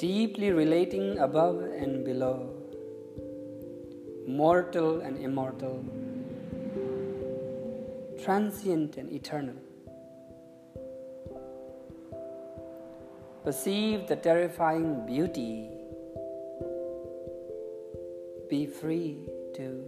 deeply 0.00 0.50
relating 0.50 1.18
above 1.18 1.60
and 1.60 2.02
below, 2.06 2.48
mortal 4.26 5.02
and 5.02 5.18
immortal, 5.18 5.84
transient 8.24 8.96
and 8.96 9.10
eternal. 9.12 9.54
Perceive 13.44 14.06
the 14.06 14.16
terrifying 14.16 15.06
beauty. 15.06 15.70
Be 18.50 18.66
free 18.66 19.28
to 19.54 19.84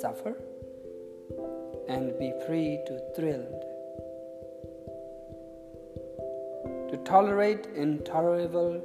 suffer 0.00 0.34
and 1.88 2.18
be 2.18 2.32
free 2.46 2.80
to 2.86 2.98
thrilled. 3.14 3.64
To 6.90 6.96
tolerate 7.04 7.66
intolerable 7.74 8.82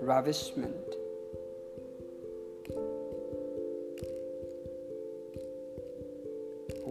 ravishment. 0.00 0.93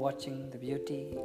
Watching 0.03 0.49
the 0.49 0.57
beauty, 0.57 1.15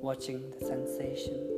watching 0.00 0.52
the 0.52 0.64
sensation. 0.64 1.53